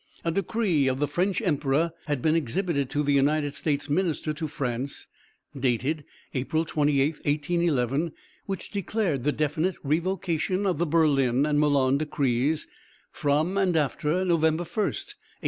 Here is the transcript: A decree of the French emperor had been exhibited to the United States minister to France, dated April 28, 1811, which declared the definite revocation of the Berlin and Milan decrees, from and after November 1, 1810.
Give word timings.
A 0.25 0.31
decree 0.31 0.87
of 0.87 0.97
the 0.97 1.07
French 1.07 1.43
emperor 1.43 1.91
had 2.07 2.23
been 2.23 2.35
exhibited 2.35 2.89
to 2.89 3.03
the 3.03 3.11
United 3.13 3.53
States 3.53 3.87
minister 3.87 4.33
to 4.33 4.47
France, 4.47 5.05
dated 5.55 6.05
April 6.33 6.65
28, 6.65 7.17
1811, 7.17 8.11
which 8.47 8.71
declared 8.71 9.23
the 9.25 9.31
definite 9.31 9.75
revocation 9.83 10.65
of 10.65 10.79
the 10.79 10.87
Berlin 10.87 11.45
and 11.45 11.59
Milan 11.59 11.99
decrees, 11.99 12.65
from 13.11 13.59
and 13.59 13.77
after 13.77 14.25
November 14.25 14.63
1, 14.63 14.69
1810. 14.69 15.13